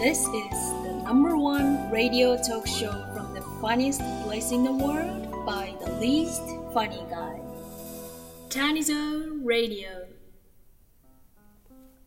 [0.00, 0.26] This is
[0.82, 5.92] the number one radio talk show from the funniest place in the world by the
[6.00, 6.42] least
[6.74, 7.40] funny guy.
[8.48, 8.94] Tanizo
[9.46, 9.88] Radio.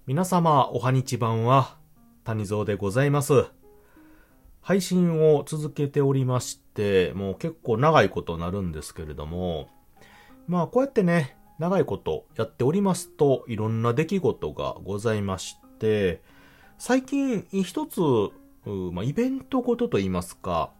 [0.05, 1.77] 皆様、おはにちばんは、
[2.25, 3.45] 谷蔵でございます。
[4.61, 9.69] 配信を続けておりまして、もう結構長いことになるんですけれども、
[10.45, 16.21] まあこうやってね、長いことやっておりますと、いろんな出来事がございまして、
[16.79, 17.99] 最近一つ、
[18.91, 20.71] まあ、イベントごとと言いますか、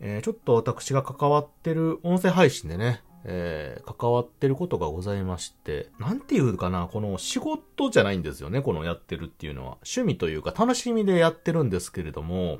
[0.00, 9.78] えーちょっと私が関わってる音声配信でね、えー関わってることがございまして、なんていうかな、この仕事じゃないんですよね、このやってるっていうのは。
[9.86, 12.58] 趣味というか楽しみでやってるんですけれども、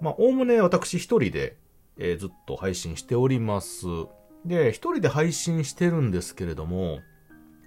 [0.00, 1.56] まあ、おおむね私一人で、
[1.96, 3.86] えーずっと配信しております。
[4.44, 7.00] で、一人で配信してるんですけれども、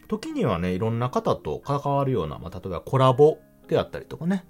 [0.08, 3.38] 時にはね、いろんな方と関わるような、まあ、例えばコラボ
[3.71, 4.45] であったりとかね、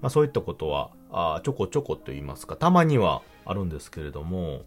[0.00, 4.62] まあ、そういったことは、あちょこちょこと言いますか、たまにはあるんですけれども、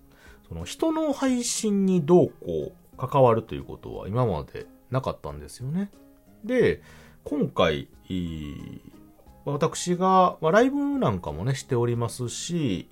[0.49, 5.91] その人の配信にどうこう関わるということは今までなかったんですよね。
[6.43, 6.81] で、
[7.23, 7.87] 今回、
[9.45, 12.89] 私が、まあ、ライブなんかもね、しておりますし、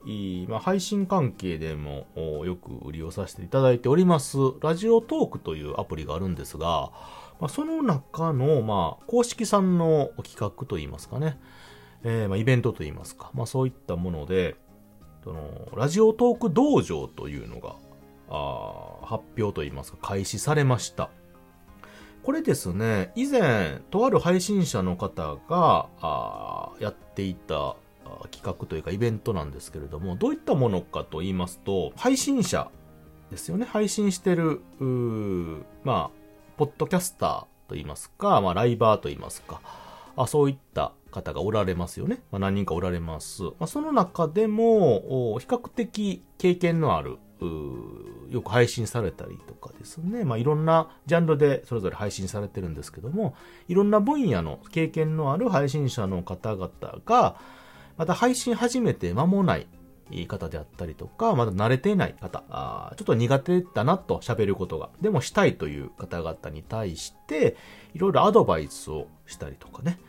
[0.48, 2.08] まあ、配信関係でも
[2.46, 6.92] よく利用させていただいております、ラジオトークというアプリがあるんですが、
[7.40, 11.40] まあ、その中の、まあ、公式さんの企画といいますかね、
[12.04, 14.56] えーまあ、イベントといいますか、まあ、そういったもので、
[15.24, 17.76] その、ラジオトーク道場というのが、
[18.32, 21.10] あ発表といいますか、開始されました。
[22.24, 27.76] これですね、以前、とある配信者の方が、あやっていた
[28.32, 32.70] 企画というかイベントなんですけれども、どういったものかと言いますと、配信者
[33.32, 34.62] ですよね、配信してる、
[35.84, 36.19] まあ、
[36.60, 37.30] ポッドキャスター
[37.70, 39.62] と言いますか、まあ、ライバーと言いますか、
[40.18, 42.20] あそういった方がおられますよね。
[42.34, 43.44] まあ、何人かおられます。
[43.44, 47.18] まあ、その中でも、比較的経験のある、
[48.30, 50.26] よく配信されたりとかですね。
[50.26, 53.36] まあ、いろんなジャンルでそれぞれ配信されてるんですけども、
[53.70, 56.72] いろんな分野の経験のある配信者の方々
[57.06, 57.38] が、
[57.96, 59.68] また配信始めて間もない
[60.28, 67.56] 方であったりとか、まだ慣れていない方、あちょっと苦手だなと喋ることが、でもしたいという方々に対して、
[67.94, 70.00] いろいろアドバイスをしたりとかね、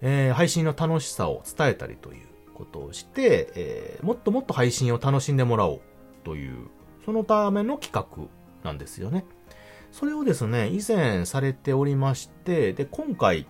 [0.00, 5.80] えー配信の楽しさを伝えたりということをして、えーもっともっと配信を楽しんでもらおう
[6.24, 6.68] という、
[7.04, 8.28] そのための企画
[8.64, 9.24] なんですよね。
[9.90, 13.46] それをですね、以前されておりまして、で、今回、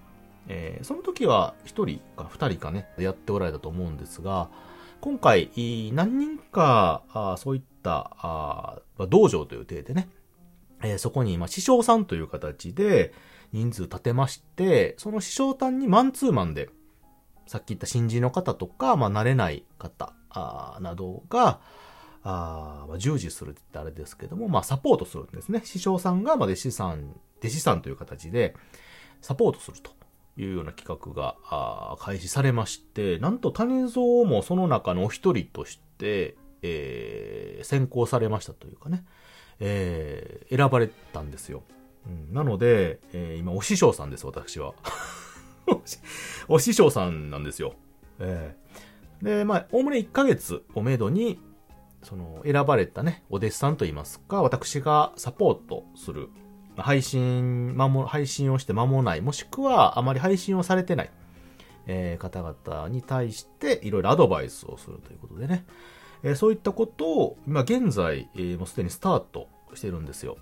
[0.48, 4.48] えーその時は1人か2人かね、やっておられたと思うんですが、
[5.00, 5.50] 今回、
[5.92, 10.09] 何人か、そういった、道場という体でね、
[10.98, 13.12] そこに、まあ、師匠さんという形で
[13.53, 16.69] 人数立てまして、その師匠さんにマンツーマンで、
[17.47, 20.12] さっき言った新人の方とか、まあ、慣れない方、
[20.81, 21.60] などが、
[22.22, 25.62] あ、従事するって言ったあれですけども、まあ、サポートするんですね。
[25.64, 28.54] 師匠さんが、まあ、弟子さん、弟子さんという形で、
[29.22, 29.92] サポートすると
[30.38, 31.37] いうような企画が、
[32.00, 39.04] 開始されまして、なんと谷蔵もその中のお一人として、えー選考されましたというかね、
[39.59, 41.65] えー選ばれたんですよ。
[42.06, 44.75] うん、なので、えー今、お師匠さんです、私は。
[46.49, 47.75] お師匠さんなんですよ。
[48.20, 48.69] えー
[49.22, 51.41] で、まあ、おおむね1ヶ月をめどに、
[52.03, 56.28] その、選ばれたね、お弟子さんといいますか、私がサポートする、
[56.82, 61.10] 配信、まも、配信をして間もない、もしくはあまり配信をされてない、
[61.86, 65.64] えー方々に対して、いろいろアドバイスをするということでね、
[66.22, 70.36] えーそういったことを、今現在、えーもうすでにスタートしてるんですよ。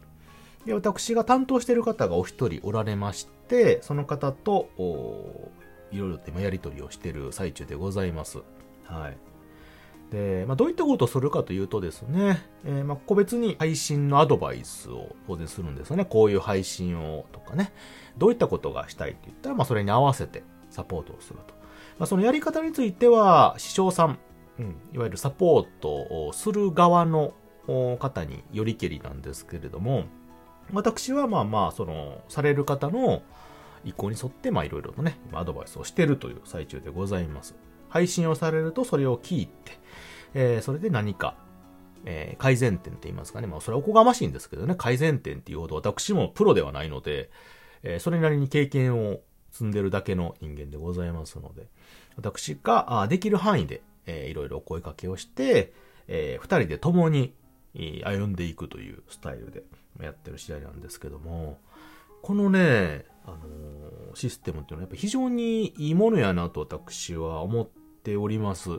[0.64, 4.68] で、私が担当してる方がお一人おられまして、その方と、
[5.92, 8.38] いろいろと今やり取りをしてる最中でございます。
[8.84, 9.35] はい。
[10.10, 16.04] で、まあ、どういったことをするかというとですね、えーまあ、個別に配信のアドバイスを当然するんですよね。
[16.04, 17.72] こういう配信をとかね、
[18.16, 21.54] どういったことがしたいって言ったら、まあ、それに合わせてサポートをすると。
[21.98, 24.18] まあ、そのやり方については、師匠さん、
[24.58, 27.34] うん、いわゆるサポートをする側の
[27.98, 30.04] 方によりけりなんですけれども、
[30.72, 33.22] 私はまあまあ、その、される方の
[33.84, 37.54] 意向に沿って、まあいろいろとね、アドバイスをしているという最中でございます。
[37.96, 39.72] 配信をされるとそれを聞いて、
[40.34, 41.34] えーそれで何か、
[42.04, 47.30] えー改善点と言いますかね、まあそれはおこがましいんですけどね、改善点っていうほど私もプロではないので、
[47.82, 49.20] えーそれなりに経験を
[49.50, 51.68] 積んでるだけの人間でございますので、
[52.16, 55.72] 私があできる範囲で、えーいろいろお声掛けをして、
[56.06, 57.34] えー二人で共に、
[58.04, 59.62] 歩んでいくというスタイルで
[60.02, 61.58] やってる次第なんですけども、
[62.22, 67.68] このね、あのーシステムっていうのはやっぱ非常にいいものやなと私は思っ
[68.06, 68.70] ております。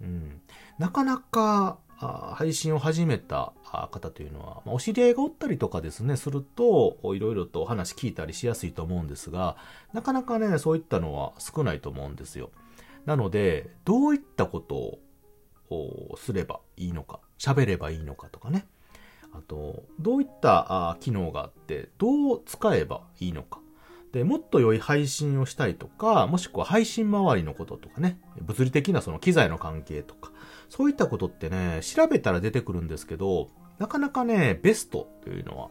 [0.00, 0.40] うん。
[0.78, 3.52] なかなか、配信を始めた
[3.90, 9.56] 方というのは、お知り合いがおったりとかですね、すると、いろいろとお話聞いたりしやすいと思うんですが、
[9.92, 12.50] なかなかね、そういったのは少ないと思うんですよ。
[13.06, 14.98] なので、どういったこと
[15.74, 18.66] をすればいいのか、喋ればいいのかとかね。
[19.32, 23.60] あと、どういった機能があって、どう使えばいいのか。
[24.12, 30.32] で、もっと良い配信をしたいとか、もしくは配信周りのこととかね、物理的なその機材の関係とか、
[30.68, 33.48] そういったことってね、調べたら出てくるんですけど、
[33.78, 35.68] なかなかね、ベストというのは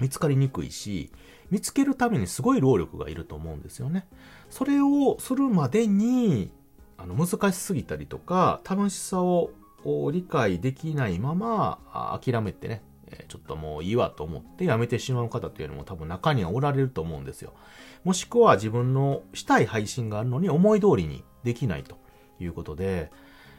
[0.00, 1.12] 見つかりにくいし、
[1.50, 4.06] 見つけるためにすごい労力がいると思うんですよね。
[4.50, 6.52] それをするまでに、
[6.96, 9.50] あの、難しすぎたりとか、楽しさを
[10.12, 12.82] 理解できないまま、諦めてね、
[13.28, 17.52] ちょっともういいわと思ってやめてしまう方っていうのも多分中にはおられると思うんですよ。
[18.04, 21.96] もしくは自分のしたい配信があるのに思い通りにできないと
[22.40, 23.10] いうことで、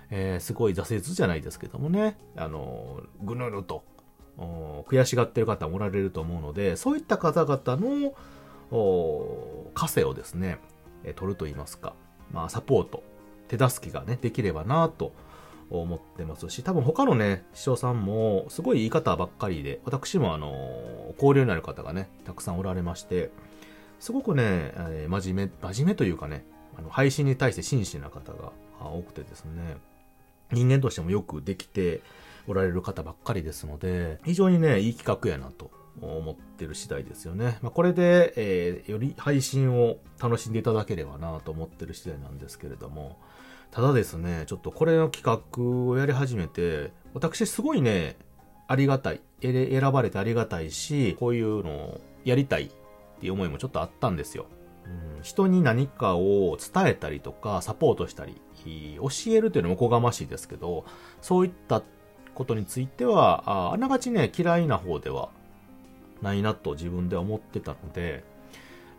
[0.09, 3.83] えー、すごい挫折じゃないですけどもね、あの、ぐぬると、
[4.37, 8.13] 悔しがってる方もおられると思うので、そういった方々の、
[9.73, 10.59] 枷をですね、
[11.15, 11.95] 取ると言いますか、
[12.31, 13.03] まあ、サポート、
[13.47, 15.13] 手助けがね、できればなと
[15.81, 23.31] 思ってますし、多分他のね、師匠さんも、すごい言い方ばっかりで、私もあの、交流になる方がね、たくさんおられまして、
[23.99, 24.43] すごくね、
[24.75, 26.45] えー、真面目、真面目というかね、
[26.77, 29.77] あの配信に対して真摯な方が多くてですね、
[30.51, 32.01] 人間としてもよくできて
[32.47, 35.71] おられる方ばっかりですので、非常にね、いい企画やなと
[36.01, 37.57] 思ってる次第ですよね。
[37.61, 43.17] まあ、これで、えー、より配信を楽しんでいただければなと思ってる次第なんですけれども、
[43.73, 48.17] ただですね、ちょっとこれの企画をやり始めて、私すごいね、
[48.67, 49.21] ありがたい。
[49.41, 52.69] 選ばれてありがたいし、こういうのをやりたいっ
[53.19, 54.45] ていう思いもちょっとあったんですよ。
[55.15, 58.39] うん、人に何かを伝えたりとか、サポートしたり、
[58.97, 60.85] 教えるというのもおこがましいですけど、
[61.19, 61.81] そういった
[62.35, 65.29] ことについては、ああながちね、嫌いな方では
[66.21, 68.23] ないなと自分では思ってたので、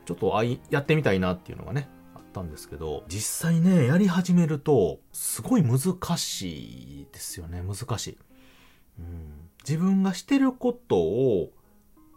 [0.05, 1.89] ちょっとあいやってみたいなっていうのがね、
[2.35, 8.19] ったんですけど、実際ね、やり始めると、すごい難しいですよね、難しい。
[8.99, 11.51] うん、自分がしてることを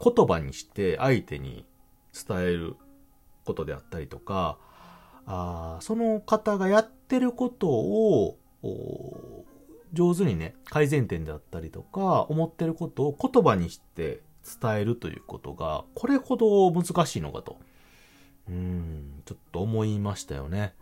[0.04, 1.66] 言葉にして相手に
[2.28, 2.76] 伝える
[3.46, 4.58] ことであったりとか、
[5.28, 8.38] あその方がやってることを、
[9.94, 14.22] 上手にね、改善点であったりとか、思ってることを言葉にして
[14.62, 17.58] 伝えるということが、これほど難しいのかと。
[18.50, 20.74] うん、ちょっと思いましたよね。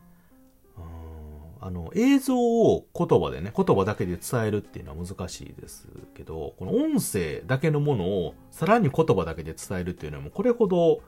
[1.61, 11.01] あの、映像を言葉でね、言葉だけで伝えるっていうのは難しいですけど、この音声だけのものをさらに言葉だけで伝えるっていうのもこれほど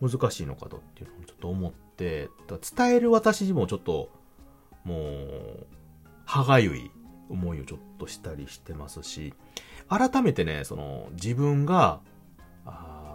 [0.00, 2.28] 難しいのかとっていうのをちょっと思って、
[2.76, 4.10] 伝える私にもちょっと、
[4.84, 5.66] もう、
[6.24, 6.90] 歯がゆい
[7.28, 9.34] 思いをちょっとしたりしてますし、
[9.88, 12.00] 改めてね、その、自分が、
[12.64, 13.05] あ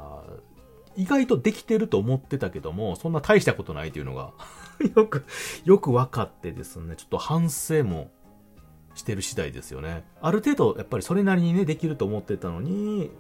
[0.95, 4.31] 意外とできてると思ってたけども、そんな大したことないというのが
[4.95, 5.25] よく、
[5.65, 8.11] よく分かってですね、ちょっと反省も
[8.95, 10.03] してる次第ですよね。
[10.21, 13.11] ある程度、やっぱりそれなりにね、できると思ってたのに、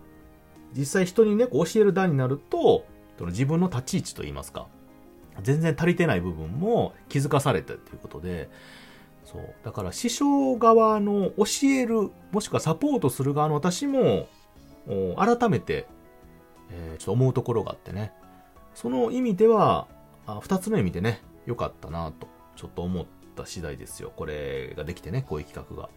[0.73, 2.85] 実際人にね、こう教える段になると、
[3.17, 4.67] その自分の立ち位置といいますか、
[5.41, 8.49] 全然足りてない部分も気づかされたということで、
[9.23, 9.53] そう。
[9.63, 14.27] だから師匠側の教える、もしくはサポートする側の私も、
[15.15, 15.87] 改めて、
[16.71, 18.11] えー、ちょっと思うところがあってね。
[18.73, 19.87] その意味では、
[20.25, 24.11] あ二つの意味でね、良かったなと、ちょっと思った次第ですよ。
[24.15, 25.89] これができてね、こういう企画が。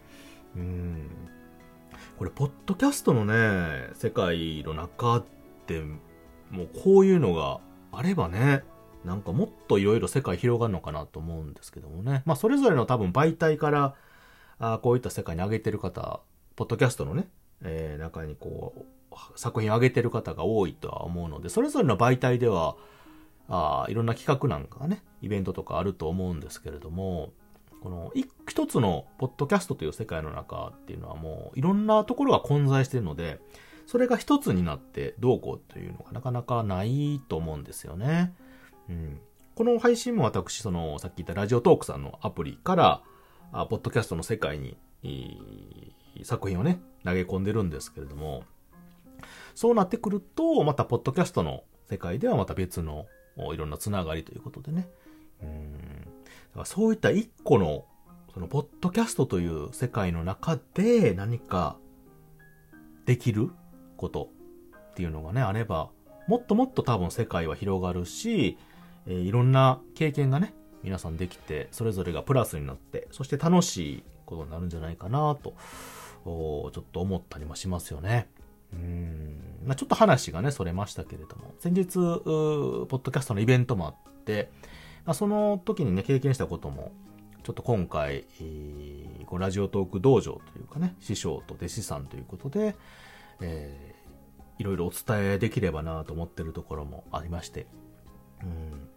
[0.55, 1.09] うん。
[2.17, 5.25] これ、ポッドキャストのね、世界の中っ
[5.65, 5.81] て、
[6.51, 7.59] もうこういうのが
[7.91, 8.63] あればね、
[9.03, 12.23] なんかもっといろいろ世界広がるのかなと思うんですけどもね。
[12.25, 13.95] まあそれぞれの多分媒体から、
[14.57, 16.21] あこういった世界に上げてる方、
[16.55, 17.27] ポッドキャストのね、
[17.61, 18.81] えー、中にこう、
[19.35, 22.75] 作品を上げてる方が多いとは思うので、それぞれの媒体では、
[23.47, 27.31] あいろんな企画なんかがね、イベントとかあると思うんですけれども、
[27.81, 28.11] この
[28.47, 33.39] 一つのポッドキャストという世界の中っていうのはもういろんなところが混在しているので、
[33.85, 38.33] それが一つになってどうこうというのがなかなかないと思うんですよね。
[38.89, 39.19] うん。
[39.53, 43.03] この配信も私、その、さっき言ったラジオトークさんのアプリから、
[43.51, 44.75] あポッドキャストの世界に、
[46.23, 48.43] 作品をね、投げ込んでるんですけれども、
[49.55, 53.07] そうなってくると、また、ポッドキャストの世界ではまた別の、
[53.53, 54.87] いろんなつながりということでね。
[55.41, 55.71] うん。
[55.71, 55.77] だ
[56.53, 57.85] からそういった一個の、
[58.33, 61.77] その、ポッドキャストという世界の中で何か
[63.05, 63.49] できる
[63.97, 64.29] こと
[64.91, 65.89] っていうのがね、あれば、
[66.27, 68.57] もっともっと多分世界は広がるし、
[69.07, 75.53] えー、いろんな経験がね、皆さんできて、それぞれがプラスになって、そして楽しいことになるんじゃないかなと、
[76.23, 78.27] ちょっと思ったりもしますよね。
[78.75, 79.39] うん。
[79.65, 84.51] まあ、ちょっと話がね、それましたけれども、先日、ポッドキャストのイベントもあって、
[85.05, 86.91] まあ、その時にね、経験したことも、
[87.43, 92.75] ちょっと今回、えー、こうラジオトーク道場というかね、師匠と弟子さんということで、
[93.39, 97.67] えー、いろいろお伝えできればなと思ってるところもありまして、
[98.41, 98.89] うん。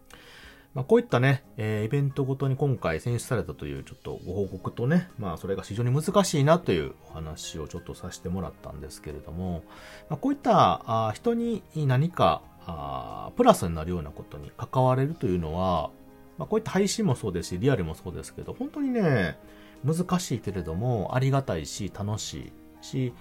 [0.75, 9.63] まあ、こういったね、えー、イベントごとに今回選出されたというちょっとご報告とね、まあそれが非常に難しいなというお話をちょっとさせてもらったんですけれども、
[10.09, 15.89] まあ、こういったあ人に何かあプラスになるようなことに関われるというのは、
[16.37, 19.37] まあ、こういった配信もそうですし、リアルもそうですけど、本当にね、
[19.83, 23.13] 難しいけれども、ありがたいし、楽しいし、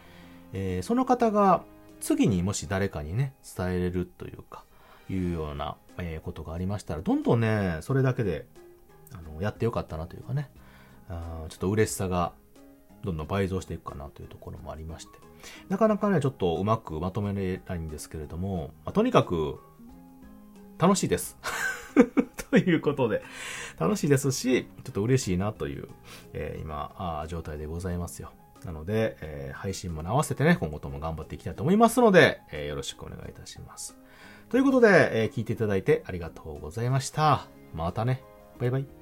[0.53, 1.65] えー、その方が
[2.01, 4.65] 次にもし誰かにね、伝えれるというか、
[5.11, 8.47] いうような、え、ことがありましたら、どんどんね、それだけで、
[9.13, 10.51] あの、やってよかったなというかね、
[11.09, 12.33] あちょっと嬉しさが
[13.03, 15.19] どんどん倍増していくかなというところもありまして、
[15.69, 19.61] なかなかね、ちょっとうまくまとめれないんですけれども、まあ、とにかく、
[20.79, 21.37] 楽しいです。
[22.51, 23.23] ということで、
[23.79, 25.89] 楽しいですし、ちょっと嬉しいなという、
[26.33, 28.31] えー、今あ、状態でございますよ。
[28.65, 33.97] なので、えー、配信も合わせてね、今後とも頑張っていきたいと思いますので、えー、よろしくお願いいたします。
[34.51, 37.47] ということで、えー、聞いていただいてありがとうございました。
[37.75, 38.23] またね。
[38.59, 38.98] バイバイ。